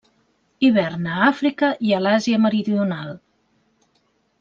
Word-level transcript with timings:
Hiverna 0.67 1.11
a 1.19 1.27
Àfrica 1.33 1.71
i 1.91 1.95
a 1.99 2.01
l'Àsia 2.07 2.43
meridional. 2.49 3.17